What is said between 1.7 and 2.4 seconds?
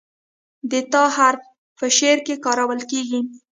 په شعر کې